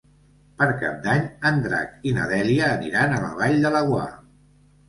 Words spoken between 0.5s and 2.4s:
Per Cap d'Any en Drac i na